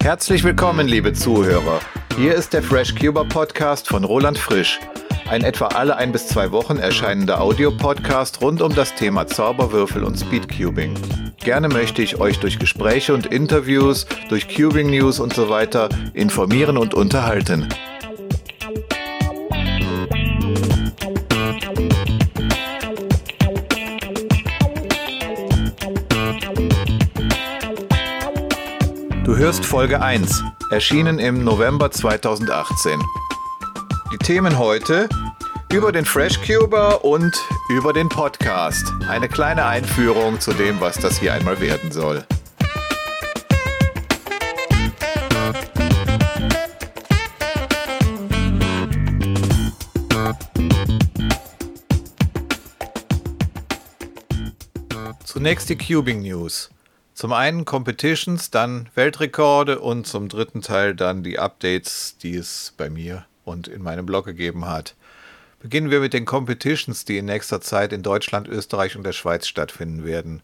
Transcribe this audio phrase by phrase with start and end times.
[0.00, 1.80] Herzlich willkommen, liebe Zuhörer.
[2.16, 4.80] Hier ist der Fresh Cuber Podcast von Roland Frisch.
[5.28, 10.16] Ein etwa alle ein bis zwei Wochen erscheinender Audiopodcast rund um das Thema Zauberwürfel und
[10.16, 10.94] Speedcubing.
[11.38, 16.78] Gerne möchte ich euch durch Gespräche und Interviews, durch Cubing News und so weiter informieren
[16.78, 17.68] und unterhalten.
[29.66, 33.02] Folge 1, erschienen im November 2018.
[34.12, 35.08] Die Themen heute
[35.72, 37.36] über den FreshCuber und
[37.68, 38.92] über den Podcast.
[39.08, 42.24] Eine kleine Einführung zu dem, was das hier einmal werden soll.
[55.24, 56.70] Zunächst die Cubing News.
[57.16, 62.90] Zum einen Competitions, dann Weltrekorde und zum dritten Teil dann die Updates, die es bei
[62.90, 64.94] mir und in meinem Blog gegeben hat.
[65.58, 69.46] Beginnen wir mit den Competitions, die in nächster Zeit in Deutschland, Österreich und der Schweiz
[69.46, 70.42] stattfinden werden.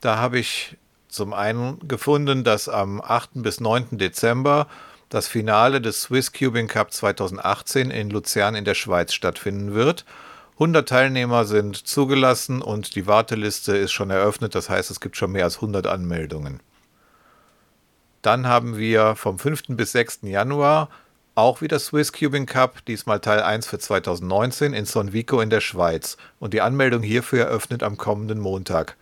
[0.00, 3.42] Da habe ich zum einen gefunden, dass am 8.
[3.42, 3.98] bis 9.
[3.98, 4.68] Dezember
[5.10, 10.06] das Finale des Swiss Cubing Cup 2018 in Luzern in der Schweiz stattfinden wird
[10.56, 14.54] 100 Teilnehmer sind zugelassen und die Warteliste ist schon eröffnet.
[14.54, 16.60] Das heißt, es gibt schon mehr als 100 Anmeldungen.
[18.22, 19.64] Dann haben wir vom 5.
[19.68, 20.20] bis 6.
[20.22, 20.88] Januar
[21.34, 26.16] auch wieder Swiss Cubing Cup, diesmal Teil 1 für 2019 in Sonvico in der Schweiz.
[26.40, 28.96] Und die Anmeldung hierfür eröffnet am kommenden Montag.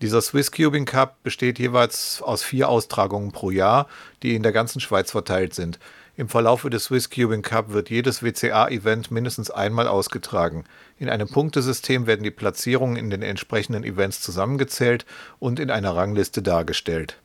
[0.00, 3.86] Dieser Swiss Cubing Cup besteht jeweils aus vier Austragungen pro Jahr,
[4.22, 5.78] die in der ganzen Schweiz verteilt sind.
[6.18, 10.64] Im Verlaufe des Swiss Cubing Cup wird jedes WCA-Event mindestens einmal ausgetragen.
[10.98, 15.04] In einem Punktesystem werden die Platzierungen in den entsprechenden Events zusammengezählt
[15.38, 17.18] und in einer Rangliste dargestellt.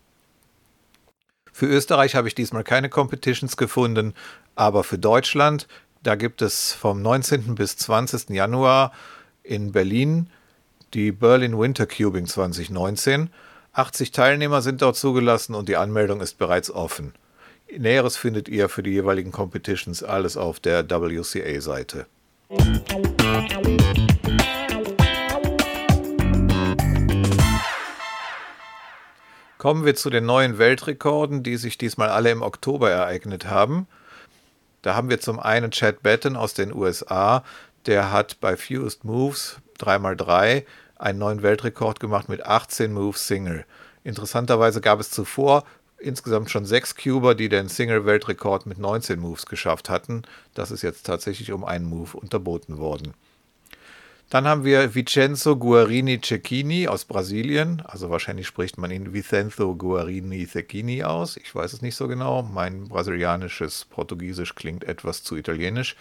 [1.53, 4.13] Für Österreich habe ich diesmal keine Competitions gefunden,
[4.55, 5.67] aber für Deutschland,
[6.03, 7.55] da gibt es vom 19.
[7.55, 8.31] bis 20.
[8.31, 8.91] Januar
[9.43, 10.29] in Berlin
[10.93, 13.29] die Berlin Winter Cubing 2019.
[13.71, 17.13] 80 Teilnehmer sind dort zugelassen und die Anmeldung ist bereits offen.
[17.77, 22.05] Näheres findet ihr für die jeweiligen Competitions alles auf der WCA-Seite.
[29.57, 33.87] Kommen wir zu den neuen Weltrekorden, die sich diesmal alle im Oktober ereignet haben.
[34.81, 37.43] Da haben wir zum einen Chad Batten aus den USA,
[37.85, 40.65] der hat bei Fused Moves 3x3
[40.97, 43.65] einen neuen Weltrekord gemacht mit 18 Moves Single.
[44.03, 45.63] Interessanterweise gab es zuvor
[46.01, 50.23] insgesamt schon sechs Cuber, die den Single-Weltrekord mit 19 Moves geschafft hatten.
[50.53, 53.13] Das ist jetzt tatsächlich um einen Move unterboten worden.
[54.31, 57.81] Dann haben wir Vincenzo Guarini Cecchini aus Brasilien.
[57.85, 61.35] Also wahrscheinlich spricht man ihn Vicenzo Guarini Cecchini aus.
[61.35, 62.41] Ich weiß es nicht so genau.
[62.41, 65.97] Mein brasilianisches Portugiesisch klingt etwas zu italienisch.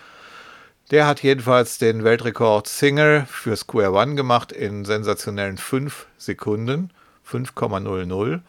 [0.93, 6.93] Der hat jedenfalls den Weltrekord Single für Square One gemacht in sensationellen 5 Sekunden.
[7.29, 8.41] 5,00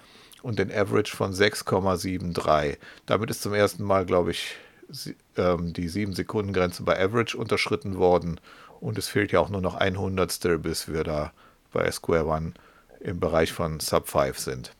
[0.41, 2.77] und den Average von 6,73.
[3.05, 4.55] Damit ist zum ersten Mal, glaube ich,
[5.37, 8.39] ähm, die 7-Sekunden-Grenze bei Average unterschritten worden.
[8.79, 11.31] Und es fehlt ja auch nur noch ein Hundertstel, bis wir da
[11.71, 12.53] bei Square One
[12.99, 14.73] im Bereich von Sub 5 sind.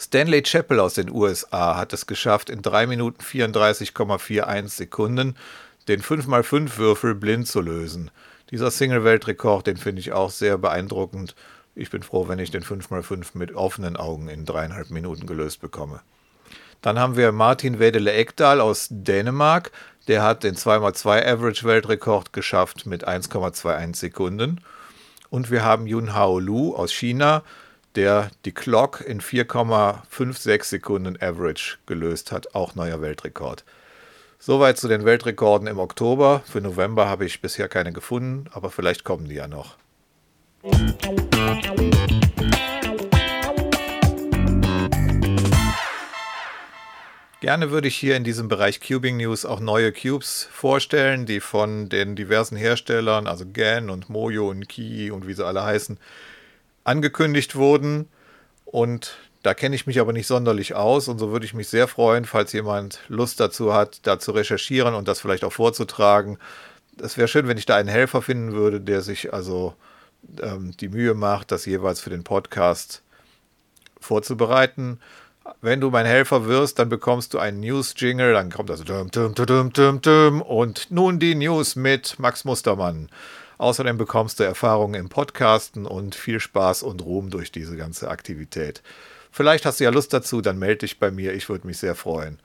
[0.00, 5.36] Stanley Chappell aus den USA hat es geschafft, in 3 Minuten 34,41 Sekunden
[5.88, 8.10] den 5x5-Würfel blind zu lösen.
[8.50, 11.34] Dieser Single-Weltrekord, den finde ich auch sehr beeindruckend
[11.78, 16.00] ich bin froh, wenn ich den 5x5 mit offenen Augen in dreieinhalb Minuten gelöst bekomme.
[16.82, 19.70] Dann haben wir Martin Wedele Ekdal aus Dänemark.
[20.08, 24.60] Der hat den 2x2 Average Weltrekord geschafft mit 1,21 Sekunden.
[25.30, 27.42] Und wir haben Yun Hao Lu aus China,
[27.94, 32.54] der die Clock in 4,56 Sekunden Average gelöst hat.
[32.54, 33.64] Auch neuer Weltrekord.
[34.38, 36.42] Soweit zu den Weltrekorden im Oktober.
[36.44, 39.76] Für November habe ich bisher keine gefunden, aber vielleicht kommen die ja noch.
[47.40, 51.88] Gerne würde ich hier in diesem Bereich Cubing News auch neue Cubes vorstellen, die von
[51.88, 55.96] den diversen Herstellern, also GAN und Mojo und Ki und wie sie alle heißen,
[56.82, 58.08] angekündigt wurden.
[58.64, 61.86] Und da kenne ich mich aber nicht sonderlich aus und so würde ich mich sehr
[61.86, 66.36] freuen, falls jemand Lust dazu hat, da zu recherchieren und das vielleicht auch vorzutragen.
[67.00, 69.76] Es wäre schön, wenn ich da einen Helfer finden würde, der sich also
[70.42, 73.02] ähm, die Mühe macht, das jeweils für den Podcast
[74.00, 75.00] vorzubereiten.
[75.60, 79.34] Wenn du mein Helfer wirst, dann bekommst du einen News-Jingle, dann kommt also dum, dum,
[79.34, 83.08] dum, dum, dum, und nun die News mit Max Mustermann.
[83.56, 88.82] Außerdem bekommst du Erfahrungen im Podcasten und viel Spaß und Ruhm durch diese ganze Aktivität.
[89.32, 91.94] Vielleicht hast du ja Lust dazu, dann melde dich bei mir, ich würde mich sehr
[91.94, 92.38] freuen.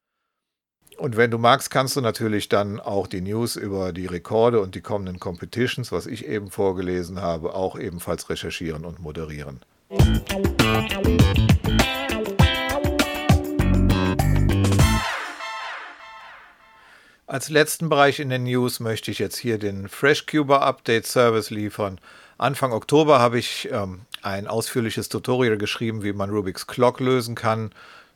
[0.98, 4.75] Und wenn du magst, kannst du natürlich dann auch die News über die Rekorde und
[4.75, 9.60] die kommenden Competitions, was ich eben vorgelesen habe, auch ebenfalls recherchieren und moderieren.
[17.25, 22.00] Als letzten Bereich in den News möchte ich jetzt hier den FreshCuber Update Service liefern.
[22.38, 27.72] Anfang Oktober habe ich ähm, ein ausführliches Tutorial geschrieben, wie man Rubik's Clock lösen kann.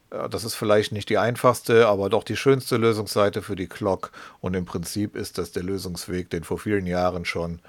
[0.10, 4.12] Das ist vielleicht nicht die einfachste, aber doch die schönste Lösungsseite für die Clock.
[4.40, 7.60] Und im Prinzip ist das der Lösungsweg, den vor vielen Jahren schon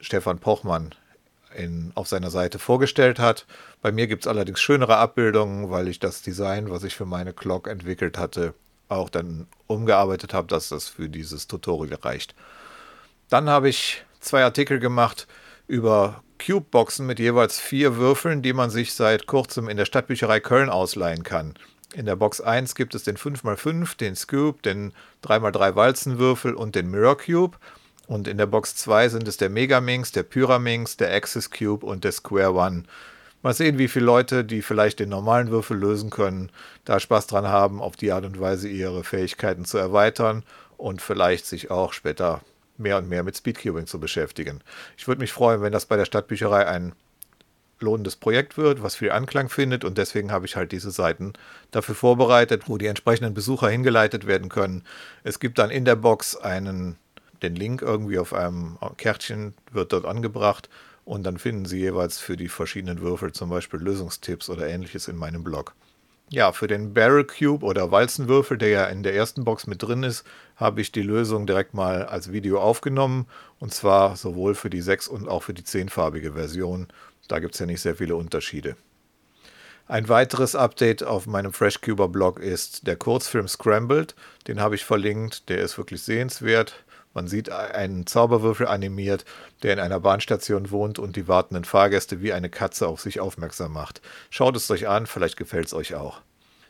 [0.00, 0.94] Stefan Pochmann
[1.54, 3.46] in, auf seiner Seite vorgestellt hat.
[3.82, 7.32] Bei mir gibt es allerdings schönere Abbildungen, weil ich das Design, was ich für meine
[7.32, 8.54] Clock entwickelt hatte,
[8.88, 12.34] auch dann umgearbeitet habe, dass das für dieses Tutorial reicht.
[13.28, 15.26] Dann habe ich zwei Artikel gemacht
[15.66, 20.68] über Cube-Boxen mit jeweils vier Würfeln, die man sich seit kurzem in der Stadtbücherei Köln
[20.68, 21.54] ausleihen kann.
[21.94, 24.92] In der Box 1 gibt es den 5x5, den Scoop, den
[25.22, 27.56] 3x3 Walzenwürfel und den Mirror Cube.
[28.08, 32.02] Und in der Box 2 sind es der Megaminx, der Pyraminx, der Axis Cube und
[32.02, 32.82] der Square One.
[33.42, 36.50] Mal sehen, wie viele Leute, die vielleicht den normalen Würfel lösen können,
[36.84, 40.42] da Spaß dran haben, auf die Art und Weise ihre Fähigkeiten zu erweitern
[40.76, 42.40] und vielleicht sich auch später
[42.76, 44.62] mehr und mehr mit Speedcubing zu beschäftigen.
[44.96, 46.92] Ich würde mich freuen, wenn das bei der Stadtbücherei ein
[47.80, 51.32] lohnendes Projekt wird, was viel Anklang findet und deswegen habe ich halt diese Seiten
[51.70, 54.84] dafür vorbereitet, wo die entsprechenden Besucher hingeleitet werden können.
[55.22, 56.96] Es gibt dann in der Box einen,
[57.42, 60.68] den Link irgendwie auf einem Kärtchen wird dort angebracht
[61.04, 65.16] und dann finden Sie jeweils für die verschiedenen Würfel zum Beispiel Lösungstipps oder ähnliches in
[65.16, 65.74] meinem Blog.
[66.30, 70.02] Ja, für den Barrel Cube oder Walzenwürfel, der ja in der ersten Box mit drin
[70.02, 70.24] ist,
[70.56, 73.26] habe ich die Lösung direkt mal als Video aufgenommen.
[73.60, 76.88] Und zwar sowohl für die 6- und auch für die 10-farbige Version.
[77.28, 78.76] Da gibt es ja nicht sehr viele Unterschiede.
[79.86, 84.14] Ein weiteres Update auf meinem FreshCuber Blog ist der Kurzfilm Scrambled.
[84.48, 85.48] Den habe ich verlinkt.
[85.50, 86.84] Der ist wirklich sehenswert.
[87.12, 89.24] Man sieht einen Zauberwürfel animiert,
[89.62, 93.72] der in einer Bahnstation wohnt und die wartenden Fahrgäste wie eine Katze auf sich aufmerksam
[93.72, 94.00] macht.
[94.30, 96.22] Schaut es euch an, vielleicht gefällt es euch auch.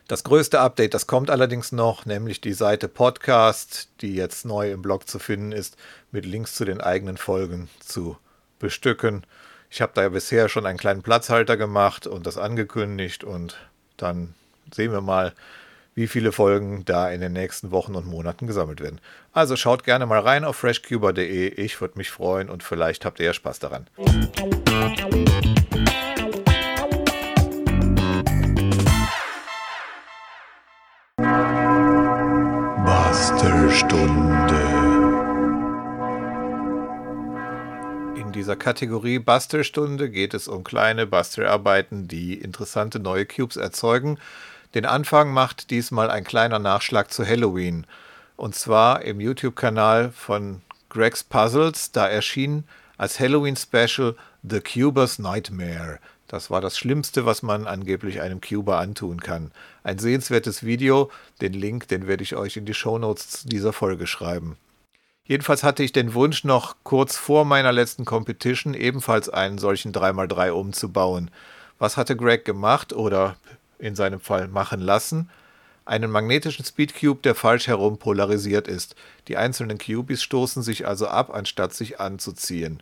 [0.07, 4.83] Das größte Update, das kommt allerdings noch, nämlich die Seite Podcast, die jetzt neu im
[4.83, 5.77] Blog zu finden ist,
[6.11, 8.15] mit Links zu den eigenen Folgen zu
[8.59, 9.25] bestücken.
[9.75, 13.57] Ich habe da ja bisher schon einen kleinen Platzhalter gemacht und das angekündigt und
[13.97, 14.33] dann
[14.73, 15.33] sehen wir mal,
[15.95, 19.01] wie viele Folgen da in den nächsten Wochen und Monaten gesammelt werden.
[19.33, 21.49] Also schaut gerne mal rein auf freshcuber.de.
[21.61, 23.87] Ich würde mich freuen und vielleicht habt ihr ja Spaß daran.
[38.45, 44.19] Dieser Kategorie Bastelstunde geht es um kleine Bastelarbeiten, die interessante neue Cubes erzeugen.
[44.75, 47.87] Den Anfang macht diesmal ein kleiner Nachschlag zu Halloween.
[48.35, 51.91] Und zwar im YouTube-Kanal von Greg's Puzzles.
[51.91, 52.65] Da erschien
[52.99, 54.15] als Halloween-Special
[54.47, 55.97] The Cuber's Nightmare.
[56.27, 59.53] Das war das Schlimmste, was man angeblich einem Cuber antun kann.
[59.81, 61.09] Ein sehenswertes Video.
[61.41, 64.55] Den Link, den werde ich euch in die Shownotes dieser Folge schreiben.
[65.27, 70.51] Jedenfalls hatte ich den Wunsch, noch kurz vor meiner letzten Competition ebenfalls einen solchen 3x3
[70.51, 71.31] umzubauen.
[71.79, 73.35] Was hatte Greg gemacht oder
[73.79, 75.29] in seinem Fall machen lassen,
[75.83, 78.95] einen magnetischen Speedcube, der falsch herum polarisiert ist.
[79.27, 82.81] Die einzelnen Cubies stoßen sich also ab, anstatt sich anzuziehen.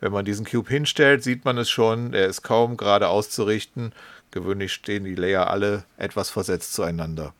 [0.00, 3.92] Wenn man diesen Cube hinstellt, sieht man es schon, er ist kaum gerade auszurichten.
[4.30, 7.32] Gewöhnlich stehen die Layer alle etwas versetzt zueinander.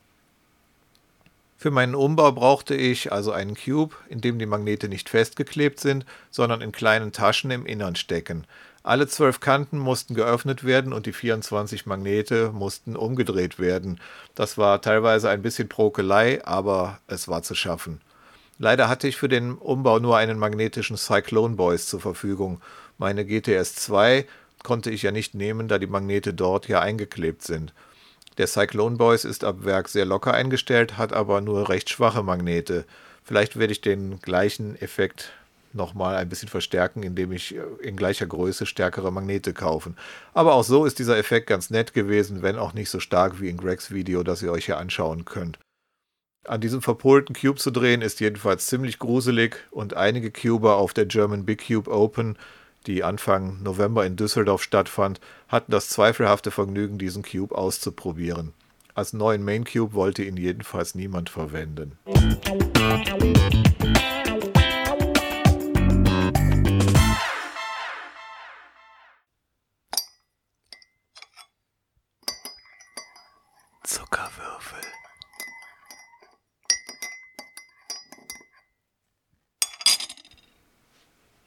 [1.64, 6.04] Für meinen Umbau brauchte ich also einen Cube, in dem die Magnete nicht festgeklebt sind,
[6.30, 8.46] sondern in kleinen Taschen im Innern stecken.
[8.82, 13.98] Alle zwölf Kanten mussten geöffnet werden und die 24 Magnete mussten umgedreht werden.
[14.34, 18.02] Das war teilweise ein bisschen Prokelei, aber es war zu schaffen.
[18.58, 22.60] Leider hatte ich für den Umbau nur einen magnetischen Cyclone Boys zur Verfügung.
[22.98, 24.26] Meine GTS 2
[24.62, 27.72] konnte ich ja nicht nehmen, da die Magnete dort ja eingeklebt sind.
[28.38, 32.84] Der Cyclone Boys ist ab Werk sehr locker eingestellt, hat aber nur recht schwache Magnete.
[33.22, 35.32] Vielleicht werde ich den gleichen Effekt
[35.74, 39.96] nochmal ein bisschen verstärken, indem ich äh, in gleicher Größe stärkere Magnete kaufen.
[40.32, 43.48] Aber auch so ist dieser Effekt ganz nett gewesen, wenn auch nicht so stark wie
[43.48, 45.58] in Gregs Video, das ihr euch hier anschauen könnt.
[46.46, 51.06] An diesem verpolten Cube zu drehen ist jedenfalls ziemlich gruselig und einige Cuber auf der
[51.06, 52.36] German Big Cube Open,
[52.86, 58.52] die Anfang November in Düsseldorf stattfand, hatten das zweifelhafte Vergnügen, diesen Cube auszuprobieren.
[58.94, 61.98] Als neuen Main Cube wollte ihn jedenfalls niemand verwenden.
[62.04, 63.83] Zuckerwürfel.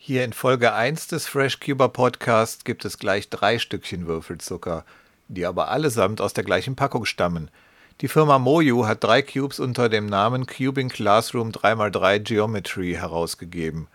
[0.08, 4.86] Hier in Folge 1 des Fresh Cuber Podcast gibt es gleich drei Stückchen Würfelzucker,
[5.28, 7.52] die aber allesamt aus der gleichen Packung stammen.
[8.00, 13.88] Die Firma Moju hat drei Cubes unter dem Namen Cubing Classroom 3x3 Geometry herausgegeben.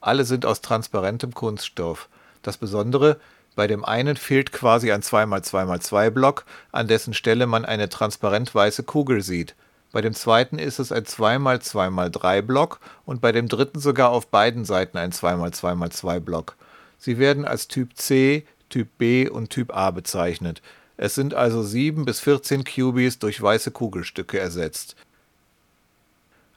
[0.00, 2.08] Alle sind aus transparentem Kunststoff.
[2.40, 3.20] Das Besondere,
[3.54, 8.84] bei dem einen fehlt quasi ein 2x2x2 Block, an dessen Stelle man eine transparent weiße
[8.84, 9.54] Kugel sieht–
[9.98, 14.64] bei dem zweiten ist es ein 2x2x3 Block und bei dem dritten sogar auf beiden
[14.64, 16.54] Seiten ein 2x2x2 Block.
[16.98, 20.62] Sie werden als Typ C, Typ B und Typ A bezeichnet.
[20.96, 24.94] Es sind also 7 bis 14 Cubies durch weiße Kugelstücke ersetzt.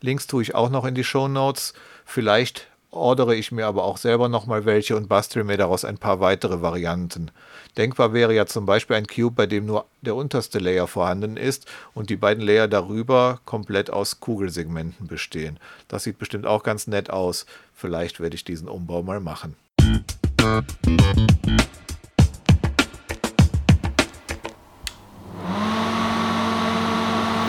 [0.00, 1.74] Links tue ich auch noch in die Show Notes.
[2.04, 6.20] Vielleicht ordere ich mir aber auch selber nochmal welche und bastel mir daraus ein paar
[6.20, 7.30] weitere Varianten.
[7.76, 11.66] Denkbar wäre ja zum Beispiel ein Cube, bei dem nur der unterste Layer vorhanden ist
[11.94, 15.58] und die beiden Layer darüber komplett aus Kugelsegmenten bestehen.
[15.88, 17.46] Das sieht bestimmt auch ganz nett aus.
[17.74, 19.56] Vielleicht werde ich diesen Umbau mal machen.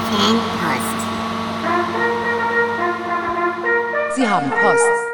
[0.10, 0.98] Fanpost.
[4.16, 5.07] Sie haben Post.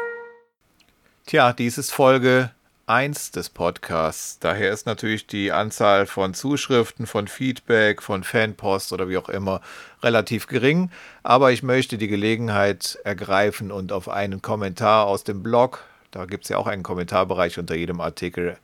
[1.34, 2.52] Tja, dies ist Folge
[2.86, 4.38] 1 des Podcasts.
[4.38, 9.60] Daher ist natürlich die Anzahl von Zuschriften, von Feedback, von Fanpost oder wie auch immer
[10.00, 10.92] relativ gering.
[11.24, 16.44] Aber ich möchte die Gelegenheit ergreifen und auf einen Kommentar aus dem Blog, da gibt
[16.44, 18.56] es ja auch einen Kommentarbereich unter jedem Artikel,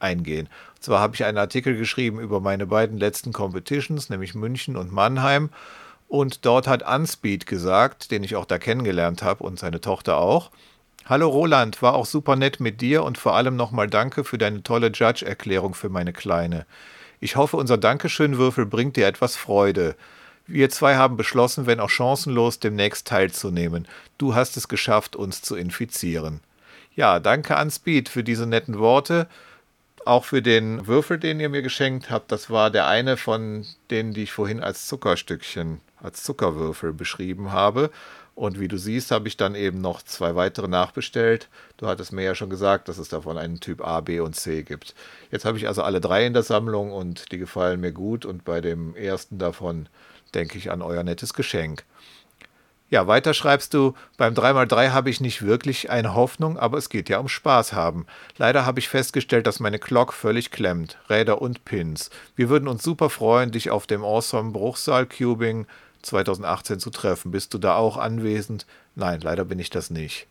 [0.00, 0.48] eingehen.
[0.74, 4.90] Und zwar habe ich einen Artikel geschrieben über meine beiden letzten Competitions, nämlich München und
[4.90, 5.50] Mannheim.
[6.08, 10.50] Und dort hat Unspeed gesagt, den ich auch da kennengelernt habe und seine Tochter auch,
[11.08, 14.64] Hallo Roland, war auch super nett mit dir und vor allem nochmal danke für deine
[14.64, 16.66] tolle Judge-Erklärung für meine Kleine.
[17.20, 19.94] Ich hoffe, unser Dankeschön-Würfel bringt dir etwas Freude.
[20.48, 23.86] Wir zwei haben beschlossen, wenn auch chancenlos, demnächst teilzunehmen.
[24.18, 26.40] Du hast es geschafft, uns zu infizieren.
[26.96, 29.28] Ja, danke an Speed für diese netten Worte.
[30.04, 32.32] Auch für den Würfel, den ihr mir geschenkt habt.
[32.32, 37.92] Das war der eine von denen, die ich vorhin als Zuckerstückchen, als Zuckerwürfel beschrieben habe.
[38.36, 41.48] Und wie du siehst, habe ich dann eben noch zwei weitere nachbestellt.
[41.78, 44.62] Du hattest mir ja schon gesagt, dass es davon einen Typ A, B und C
[44.62, 44.94] gibt.
[45.30, 48.26] Jetzt habe ich also alle drei in der Sammlung und die gefallen mir gut.
[48.26, 49.88] Und bei dem ersten davon
[50.34, 51.84] denke ich an euer nettes Geschenk.
[52.90, 57.08] Ja, weiter schreibst du, beim 3x3 habe ich nicht wirklich eine Hoffnung, aber es geht
[57.08, 58.06] ja um Spaß haben.
[58.36, 62.10] Leider habe ich festgestellt, dass meine Glock völlig klemmt, Räder und Pins.
[62.36, 65.66] Wir würden uns super freuen, dich auf dem Awesome Bruchsal Cubing
[66.02, 67.30] 2018 zu treffen.
[67.30, 68.66] Bist du da auch anwesend?
[68.94, 70.26] Nein, leider bin ich das nicht.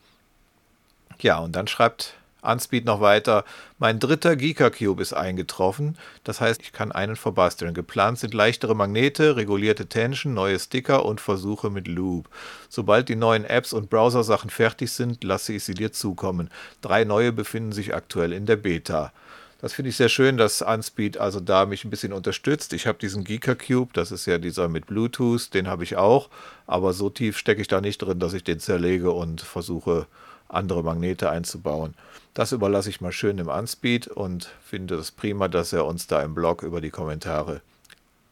[1.18, 2.14] Ja, und dann schreibt
[2.46, 3.44] Unspeed noch weiter,
[3.78, 5.98] mein dritter Geeker Cube ist eingetroffen.
[6.22, 7.74] Das heißt, ich kann einen verbasteln.
[7.74, 12.28] Geplant sind leichtere Magnete, regulierte Tension, neue Sticker und Versuche mit Loop.
[12.68, 16.50] Sobald die neuen Apps und Browser-Sachen fertig sind, lasse ich sie dir zukommen.
[16.82, 19.12] Drei neue befinden sich aktuell in der Beta.
[19.58, 22.74] Das finde ich sehr schön, dass Unspeed also da mich ein bisschen unterstützt.
[22.74, 26.28] Ich habe diesen Geeker Cube, das ist ja dieser mit Bluetooth, den habe ich auch,
[26.66, 30.06] aber so tief stecke ich da nicht drin, dass ich den zerlege und versuche
[30.48, 31.94] andere Magnete einzubauen.
[32.34, 36.22] Das überlasse ich mal schön im Unspeed und finde es prima, dass er uns da
[36.22, 37.62] im Blog über die Kommentare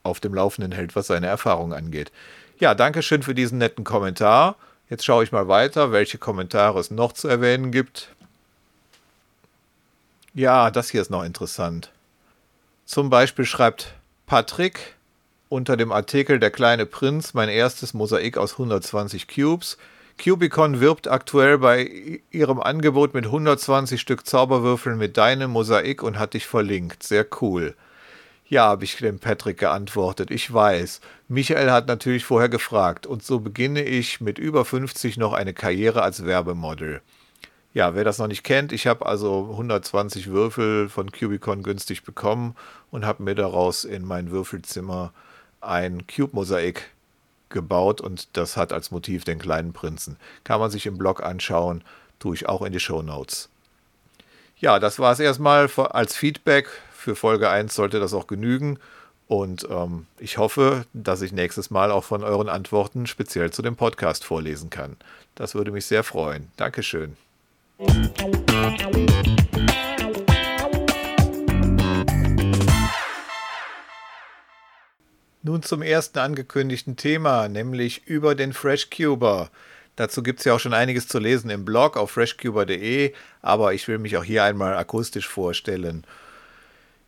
[0.03, 2.13] auf dem Laufenden hält, was seine Erfahrung angeht.
[2.59, 4.57] Ja, danke schön für diesen netten Kommentar.
[4.91, 8.11] Jetzt schaue ich mal weiter, welche Kommentare es noch zu erwähnen gibt.
[10.37, 11.93] Ja, das hier ist noch interessant.
[12.85, 13.95] Zum Beispiel schreibt
[14.27, 14.97] Patrick
[15.49, 19.79] unter dem Artikel Der kleine Prinz, mein erstes Mosaik aus 120 Cubes.
[20.21, 26.35] Cubicon wirbt aktuell bei ihrem Angebot mit 120 Stück Zauberwürfeln mit deinem Mosaik und hat
[26.35, 27.05] dich verlinkt.
[27.05, 27.77] Sehr cool.
[28.49, 30.33] Ja, habe ich dem Patrick geantwortet.
[30.33, 31.01] Ich weiß.
[31.29, 33.07] Michael hat natürlich vorher gefragt.
[33.07, 37.03] Und so beginne ich mit über 50 noch eine Karriere als Werbemodel.
[37.75, 42.55] Ja, wer das noch nicht kennt, ich habe also 120 Würfel von Cubicon günstig bekommen
[42.93, 45.13] und habe mir daraus in mein Würfelzimmer
[45.61, 46.93] ein Cube-Mosaik
[47.49, 50.19] gebaut und das hat als Motiv den kleinen Prinzen.
[50.45, 51.83] Kann man sich im Blog anschauen,
[52.21, 53.49] tue ich auch in die Show Notes.
[54.57, 56.69] Ja, das war es erstmal als Feedback.
[56.93, 58.79] Für Folge 1 sollte das auch genügen.
[59.27, 63.75] Und ähm, ich hoffe, dass ich nächstes Mal auch von euren Antworten speziell zu dem
[63.75, 64.97] Podcast vorlesen kann.
[65.35, 66.53] Das würde mich sehr freuen.
[66.57, 67.17] Dankeschön.
[67.77, 67.91] Nun
[75.63, 79.51] zum ersten angekündigten Thema, nämlich über den FreshCuber.
[79.97, 83.13] Dazu gibt es ja auch schon einiges zu lesen im Blog auf freshcuber.de,
[83.43, 86.07] aber ich will mich auch hier einmal akustisch vorstellen.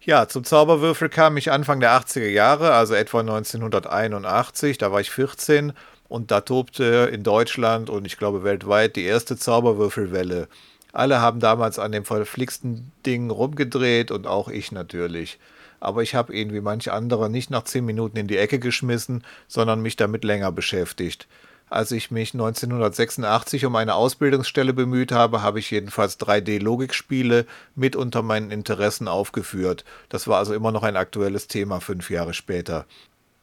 [0.00, 5.11] Ja, zum Zauberwürfel kam ich Anfang der 80er Jahre, also etwa 1981, da war ich
[5.11, 5.73] 14
[6.08, 10.48] und da tobte in Deutschland und ich glaube weltweit die erste Zauberwürfelwelle.
[10.92, 15.38] Alle haben damals an dem verflixten Ding rumgedreht und auch ich natürlich
[15.80, 19.25] aber ich habe ihn wie manch anderer nicht nach zehn Minuten in die Ecke geschmissen,
[19.48, 21.26] sondern mich damit länger beschäftigt.
[21.68, 27.44] Als ich mich 1986 um eine Ausbildungsstelle bemüht habe, habe ich jedenfalls 3D-Logikspiele
[27.75, 29.84] mit unter meinen Interessen aufgeführt.
[30.08, 32.86] Das war also immer noch ein aktuelles Thema fünf Jahre später.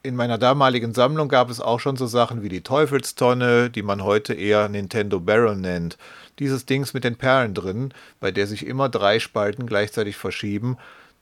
[0.04, 4.04] In meiner damaligen Sammlung gab es auch schon so Sachen wie die Teufelstonne, die man
[4.04, 5.98] heute eher Nintendo Barrel nennt.
[6.38, 10.76] Dieses Dings mit den Perlen drin, bei der sich immer drei Spalten gleichzeitig verschieben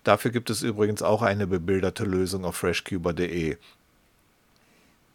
[0.04, 3.56] Dafür gibt es übrigens auch eine bebilderte Lösung auf freshcuber.de.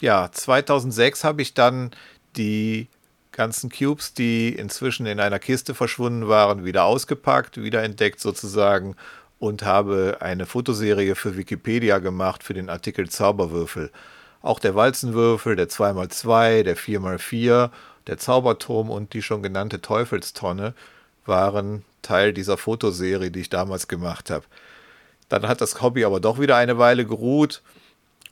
[0.01, 1.91] Ja, 2006 habe ich dann
[2.37, 2.87] die
[3.31, 8.95] ganzen Cubes, die inzwischen in einer Kiste verschwunden waren, wieder ausgepackt, wieder entdeckt sozusagen
[9.39, 13.91] und habe eine Fotoserie für Wikipedia gemacht für den Artikel Zauberwürfel.
[14.41, 17.69] Auch der Walzenwürfel, der 2x2, der 4x4,
[18.07, 20.73] der Zauberturm und die schon genannte Teufelstonne
[21.25, 24.45] waren Teil dieser Fotoserie, die ich damals gemacht habe.
[25.29, 27.61] Dann hat das Hobby aber doch wieder eine Weile geruht.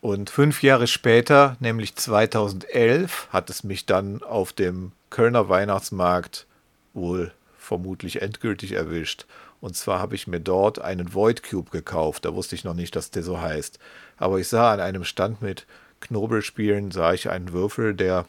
[0.01, 6.45] Und fünf Jahre später, nämlich 2011, hat es mich dann auf dem Kölner Weihnachtsmarkt
[6.93, 9.25] wohl vermutlich endgültig erwischt.
[9.65, 12.25] Und zwar habe ich mir dort einen Void Cube gekauft.
[12.25, 13.79] Da wusste ich noch nicht, dass der so heißt.
[14.15, 15.65] Aber ich sah an einem Stand mit
[16.01, 18.27] Knobelspielen, sah ich einen Würfel, der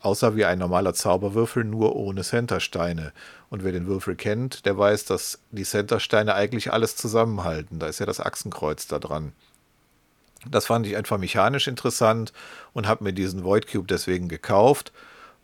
[0.00, 3.12] aussah wie ein normaler Zauberwürfel, nur ohne Centersteine.
[3.50, 7.78] Und wer den Würfel kennt, der weiß, dass die Centersteine eigentlich alles zusammenhalten.
[7.78, 9.32] Da ist ja das Achsenkreuz da dran.
[10.48, 12.32] Das fand ich einfach mechanisch interessant
[12.72, 14.92] und habe mir diesen Void Cube deswegen gekauft.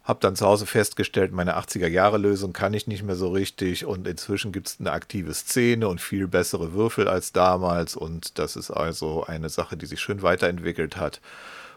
[0.07, 4.53] Habe dann zu Hause festgestellt, meine 80er-Jahre-Lösung kann ich nicht mehr so richtig und inzwischen
[4.53, 9.25] gibt es eine aktive Szene und viel bessere Würfel als damals und das ist also
[9.25, 11.21] eine Sache, die sich schön weiterentwickelt hat.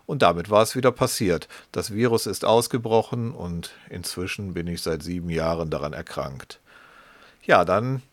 [0.06, 1.48] Und damit war es wieder passiert.
[1.72, 6.60] Das Virus ist ausgebrochen und inzwischen bin ich seit sieben Jahren daran erkrankt.
[7.44, 8.04] Ja, dann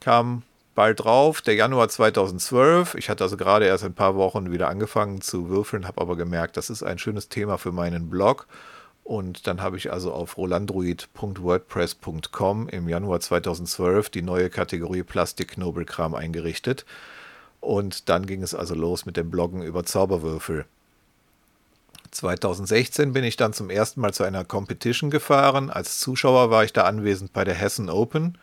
[0.00, 0.42] kam
[0.76, 2.94] bald drauf, der Januar 2012.
[2.94, 6.56] Ich hatte also gerade erst ein paar Wochen wieder angefangen zu würfeln, habe aber gemerkt,
[6.56, 8.46] das ist ein schönes Thema für meinen Blog.
[9.08, 16.84] Und dann habe ich also auf rolandroid.wordpress.com im Januar 2012 die neue Kategorie Plastik-Nobelkram eingerichtet.
[17.60, 20.66] Und dann ging es also los mit dem Bloggen über Zauberwürfel.
[22.10, 25.70] 2016 bin ich dann zum ersten Mal zu einer Competition gefahren.
[25.70, 28.36] Als Zuschauer war ich da anwesend bei der Hessen Open.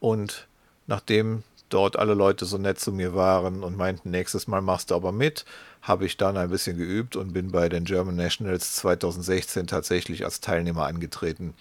[0.00, 0.48] Und
[0.88, 4.94] nachdem dort alle Leute so nett zu mir waren und meinten, nächstes Mal machst du
[4.94, 5.44] aber mit,
[5.82, 10.40] habe ich dann ein bisschen geübt und bin bei den German Nationals 2016 tatsächlich als
[10.40, 11.54] Teilnehmer angetreten.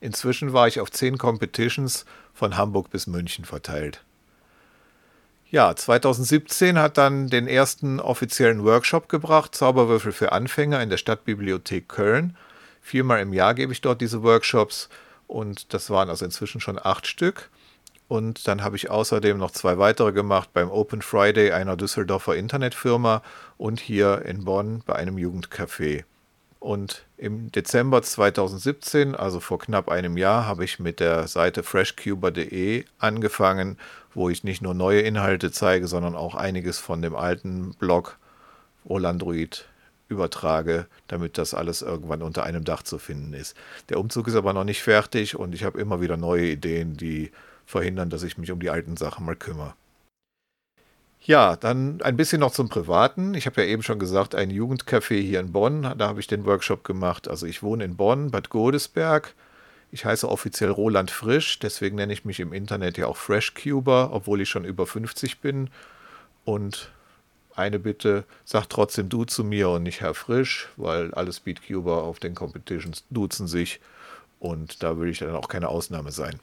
[0.00, 4.02] Inzwischen war ich auf zehn Competitions von Hamburg bis München verteilt.
[5.48, 11.88] Ja, 2017 hat dann den ersten offiziellen Workshop gebracht, Zauberwürfel für Anfänger in der Stadtbibliothek
[11.88, 12.36] Köln.
[12.80, 14.88] Viermal im Jahr gebe ich dort diese Workshops
[15.28, 17.50] und das waren also inzwischen schon acht Stück.
[18.12, 23.22] Und dann habe ich außerdem noch zwei weitere gemacht beim Open Friday einer Düsseldorfer Internetfirma
[23.56, 26.04] und hier in Bonn bei einem Jugendcafé.
[26.60, 32.84] Und im Dezember 2017, also vor knapp einem Jahr, habe ich mit der Seite freshcuber.de
[32.98, 33.78] angefangen
[34.14, 38.18] wo ich nicht nur neue Inhalte zeige, sondern auch einiges von dem alten Blog
[38.86, 39.64] Rolandroid
[40.08, 43.56] übertrage, damit das alles irgendwann unter einem Dach zu finden ist.
[43.88, 47.30] Der Umzug ist aber noch nicht fertig und ich habe immer wieder neue Ideen, die
[47.66, 49.74] verhindern, dass ich mich um die alten Sachen mal kümmere.
[51.20, 53.34] Ja, dann ein bisschen noch zum Privaten.
[53.34, 56.44] Ich habe ja eben schon gesagt, ein Jugendcafé hier in Bonn, da habe ich den
[56.44, 57.28] Workshop gemacht.
[57.28, 59.34] Also ich wohne in Bonn, Bad Godesberg
[59.92, 64.40] ich heiße offiziell Roland Frisch, deswegen nenne ich mich im Internet ja auch FreshCuber, obwohl
[64.40, 65.68] ich schon über 50 bin.
[66.46, 66.90] Und
[67.54, 72.18] eine Bitte, sag trotzdem du zu mir und nicht Herr Frisch, weil alle Speedcuber auf
[72.20, 73.80] den Competitions duzen sich
[74.40, 76.40] und da will ich dann auch keine Ausnahme sein.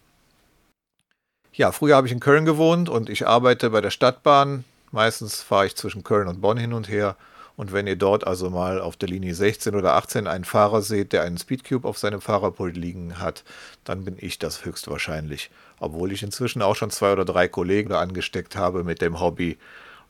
[1.54, 4.64] Ja, früher habe ich in Köln gewohnt und ich arbeite bei der Stadtbahn.
[4.92, 7.16] Meistens fahre ich zwischen Köln und Bonn hin und her
[7.60, 11.12] Und wenn ihr dort also mal auf der Linie 16 oder 18 einen Fahrer seht,
[11.12, 13.44] der einen Speedcube auf seinem Fahrerpult liegen hat,
[13.84, 15.52] dann bin ich das höchstwahrscheinlich.
[15.78, 19.58] Obwohl ich inzwischen auch schon zwei oder drei Kollegen angesteckt habe mit dem Hobby.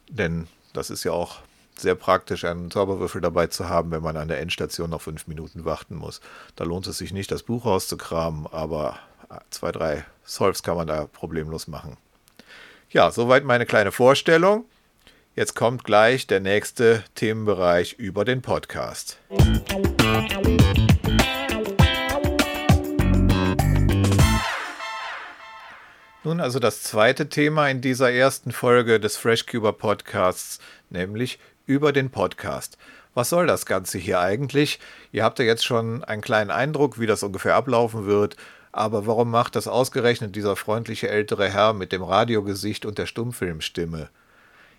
[0.07, 1.37] Denn das ist ja auch
[1.75, 5.65] sehr praktisch, einen Zauberwürfel dabei zu haben, wenn man an der Endstation noch fünf Minuten
[5.65, 6.21] warten muss.
[6.55, 8.99] Da lohnt es sich nicht, das Buch rauszukramen, aber
[9.49, 11.97] zwei, drei Solves kann man da problemlos machen.
[12.91, 14.65] Ja, soweit meine kleine Vorstellung.
[15.35, 19.17] Jetzt kommt gleich der nächste Themenbereich über den Podcast.
[26.23, 30.59] Nun also das zweite Thema in dieser ersten Folge des FreshCuber Podcasts,
[30.91, 32.77] nämlich über den Podcast.
[33.15, 34.79] Was soll das Ganze hier eigentlich?
[35.11, 38.35] Ihr habt ja jetzt schon einen kleinen Eindruck, wie das ungefähr ablaufen wird.
[38.71, 44.09] Aber warum macht das ausgerechnet dieser freundliche ältere Herr mit dem Radiogesicht und der Stummfilmstimme?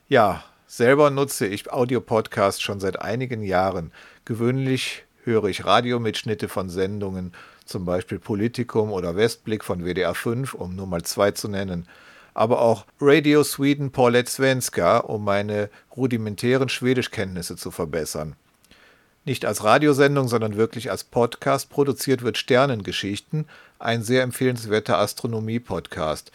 [0.09, 3.93] Ja, selber nutze ich Audiopodcasts schon seit einigen Jahren.
[4.25, 7.33] Gewöhnlich höre ich Radiomitschnitte von Sendungen,
[7.65, 11.87] zum Beispiel Politikum oder Westblick von WDR 5, um nur mal zwei zu nennen.
[12.35, 18.37] Aber auch Radio Sweden Paulette Svenska, um meine rudimentären Schwedischkenntnisse zu verbessern.
[19.27, 23.47] Nicht als Radiosendung, sondern wirklich als Podcast produziert wird Sternengeschichten,
[23.79, 26.33] ein sehr empfehlenswerter Astronomie-Podcast.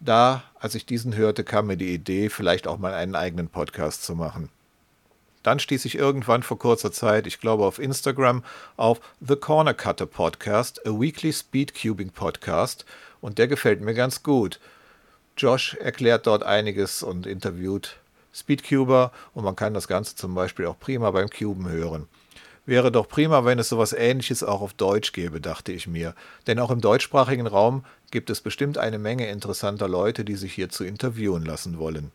[0.00, 4.02] Da, als ich diesen hörte, kam mir die Idee, vielleicht auch mal einen eigenen Podcast
[4.02, 4.48] zu machen.
[5.44, 8.42] Dann stieß ich irgendwann vor kurzer Zeit, ich glaube auf Instagram,
[8.76, 12.84] auf The Corner Cutter Podcast, a weekly Speedcubing Podcast,
[13.20, 14.58] und der gefällt mir ganz gut.
[15.36, 17.96] Josh erklärt dort einiges und interviewt
[18.34, 22.08] Speedcuber und man kann das Ganze zum Beispiel auch prima beim Cuben hören.
[22.66, 26.14] Wäre doch prima, wenn es sowas ähnliches auch auf Deutsch gäbe, dachte ich mir.
[26.46, 30.84] Denn auch im deutschsprachigen Raum gibt es bestimmt eine Menge interessanter Leute, die sich hierzu
[30.84, 32.10] interviewen lassen wollen.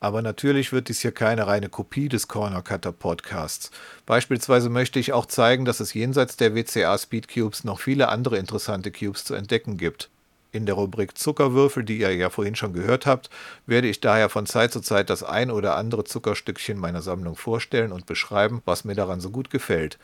[0.00, 3.70] Aber natürlich wird dies hier keine reine Kopie des Corner Cutter Podcasts.
[4.06, 8.90] Beispielsweise möchte ich auch zeigen, dass es jenseits der WCA Speedcubes noch viele andere interessante
[8.90, 10.10] Cubes zu entdecken gibt.
[10.56, 13.28] In der Rubrik Zuckerwürfel, die ihr ja vorhin schon gehört habt,
[13.66, 17.92] werde ich daher von Zeit zu Zeit das ein oder andere Zuckerstückchen meiner Sammlung vorstellen
[17.92, 19.98] und beschreiben, was mir daran so gut gefällt.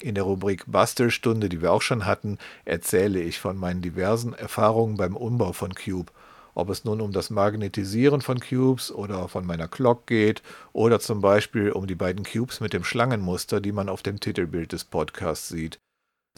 [0.00, 4.96] In der Rubrik Bastelstunde, die wir auch schon hatten, erzähle ich von meinen diversen Erfahrungen
[4.96, 6.12] beim Umbau von Cube.
[6.54, 10.40] Ob es nun um das Magnetisieren von Cubes oder von meiner Clock geht
[10.72, 14.70] oder zum Beispiel um die beiden Cubes mit dem Schlangenmuster, die man auf dem Titelbild
[14.70, 15.80] des Podcasts sieht.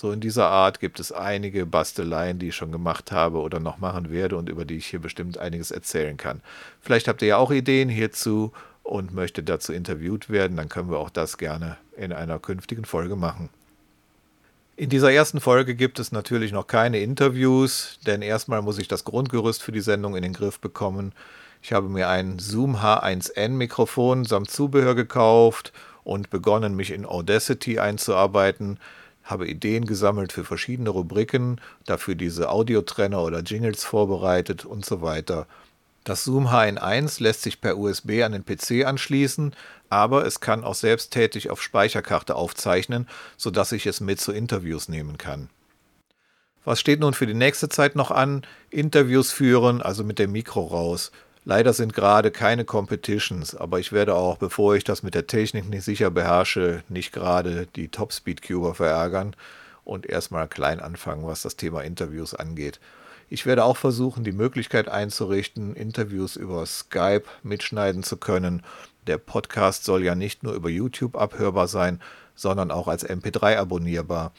[0.00, 3.78] So in dieser Art gibt es einige Basteleien, die ich schon gemacht habe oder noch
[3.78, 6.40] machen werde und über die ich hier bestimmt einiges erzählen kann.
[6.80, 8.52] Vielleicht habt ihr ja auch Ideen hierzu
[8.84, 13.16] und möchtet dazu interviewt werden, dann können wir auch das gerne in einer künftigen Folge
[13.16, 13.50] machen.
[14.76, 19.04] In dieser ersten Folge gibt es natürlich noch keine Interviews, denn erstmal muss ich das
[19.04, 21.12] Grundgerüst für die Sendung in den Griff bekommen.
[21.60, 25.72] Ich habe mir ein Zoom H1N Mikrofon samt Zubehör gekauft
[26.04, 28.78] und begonnen, mich in Audacity einzuarbeiten
[29.28, 35.46] habe Ideen gesammelt für verschiedene Rubriken, dafür diese Audiotrenner oder Jingles vorbereitet und so weiter.
[36.04, 39.54] Das Zoom HN1 lässt sich per USB an den PC anschließen,
[39.90, 45.18] aber es kann auch selbsttätig auf Speicherkarte aufzeichnen, sodass ich es mit zu Interviews nehmen
[45.18, 45.50] kann.
[46.64, 48.46] Was steht nun für die nächste Zeit noch an?
[48.70, 51.12] Interviews führen, also mit dem Mikro raus.
[51.48, 55.66] Leider sind gerade keine Competitions, aber ich werde auch, bevor ich das mit der Technik
[55.70, 59.34] nicht sicher beherrsche, nicht gerade die Top-Speed-Cuber verärgern
[59.82, 62.80] und erstmal klein anfangen, was das Thema Interviews angeht.
[63.30, 68.62] Ich werde auch versuchen, die Möglichkeit einzurichten, Interviews über Skype mitschneiden zu können.
[69.06, 71.98] Der Podcast soll ja nicht nur über YouTube abhörbar sein,
[72.34, 74.32] sondern auch als MP3 abonnierbar.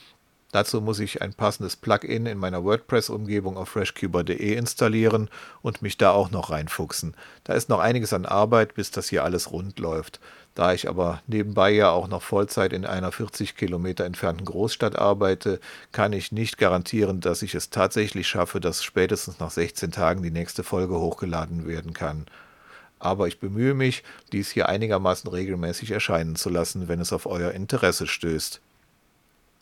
[0.51, 5.29] Dazu muss ich ein passendes Plugin in meiner WordPress-Umgebung auf freshcuber.de installieren
[5.61, 7.15] und mich da auch noch reinfuchsen.
[7.43, 10.19] Da ist noch einiges an Arbeit, bis das hier alles rund läuft.
[10.55, 15.59] Da ich aber nebenbei ja auch noch Vollzeit in einer 40 Kilometer entfernten Großstadt arbeite,
[15.91, 20.31] kann ich nicht garantieren, dass ich es tatsächlich schaffe, dass spätestens nach 16 Tagen die
[20.31, 22.25] nächste Folge hochgeladen werden kann.
[22.97, 27.51] Aber ich bemühe mich, dies hier einigermaßen regelmäßig erscheinen zu lassen, wenn es auf euer
[27.51, 28.59] Interesse stößt.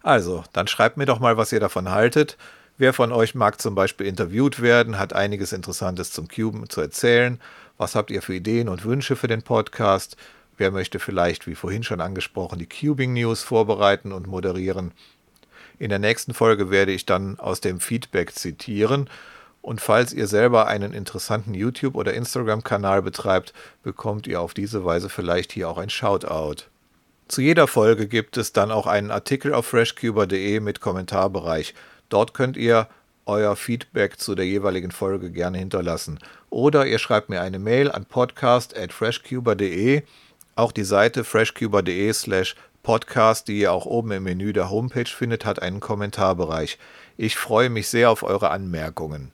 [0.04, 2.38] Also, dann schreibt mir doch mal, was ihr davon haltet.
[2.78, 7.40] Wer von euch mag zum Beispiel interviewt werden, hat einiges Interessantes zum Cuben zu erzählen.
[7.78, 10.16] Was habt ihr für Ideen und Wünsche für den Podcast?
[10.58, 14.92] Wer möchte vielleicht, wie vorhin schon angesprochen, die Cubing News vorbereiten und moderieren?
[15.80, 19.10] In der nächsten Folge werde ich dann aus dem Feedback zitieren.
[19.62, 25.10] Und falls ihr selber einen interessanten YouTube- oder Instagram-Kanal betreibt, bekommt ihr auf diese Weise
[25.10, 26.64] vielleicht hier auch ein Shoutout.
[27.28, 31.74] Zu jeder Folge gibt es dann auch einen Artikel auf freshcuber.de mit Kommentarbereich.
[32.10, 32.88] Dort könnt ihr
[33.26, 36.20] euer Feedback zu der jeweiligen Folge gerne hinterlassen.
[36.50, 40.04] Oder ihr schreibt mir eine Mail an podcast.freshcuber.de.
[40.56, 45.44] Auch die Seite freshcuber.de slash podcast, die ihr auch oben im Menü der Homepage findet,
[45.44, 46.80] hat einen Kommentarbereich.
[47.18, 49.34] Ich freue mich sehr auf eure Anmerkungen.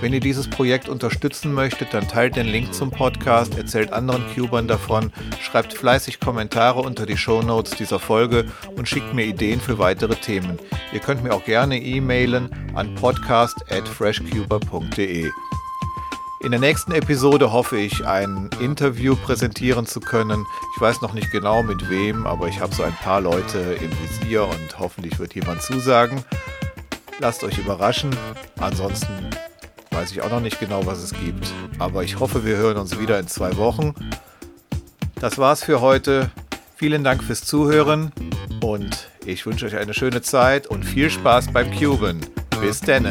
[0.00, 4.68] Wenn ihr dieses Projekt unterstützen möchtet, dann teilt den Link zum Podcast, erzählt anderen Cubern
[4.68, 8.44] davon, schreibt fleißig Kommentare unter die Shownotes dieser Folge
[8.76, 10.60] und schickt mir Ideen für weitere Themen.
[10.92, 15.28] Ihr könnt mir auch gerne e-mailen an podcast@freshcuber.de.
[16.40, 20.46] In der nächsten Episode hoffe ich, ein Interview präsentieren zu können.
[20.76, 23.90] Ich weiß noch nicht genau mit wem, aber ich habe so ein paar Leute im
[24.00, 26.22] Visier und hoffentlich wird jemand zusagen.
[27.18, 28.16] Lasst euch überraschen.
[28.60, 29.28] Ansonsten
[29.98, 31.52] weiß ich auch noch nicht genau, was es gibt.
[31.80, 33.94] Aber ich hoffe, wir hören uns wieder in zwei Wochen.
[35.16, 36.30] Das war's für heute.
[36.76, 38.12] Vielen Dank fürs Zuhören
[38.60, 42.20] und ich wünsche euch eine schöne Zeit und viel Spaß beim Cuben.
[42.60, 43.10] Bis denne.